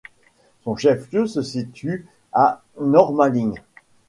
[0.63, 3.59] Son chef-lieu se situe à Nordmaling.